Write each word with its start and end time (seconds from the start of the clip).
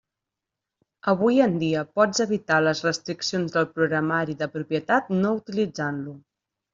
Avui 1.11 1.35
en 1.47 1.51
dia 1.63 1.83
pots 1.99 2.23
evitar 2.25 2.57
les 2.67 2.81
restriccions 2.87 3.53
del 3.57 3.67
programari 3.75 4.37
de 4.43 4.49
propietat 4.57 5.13
no 5.19 5.35
utilitzant-lo. 5.43 6.15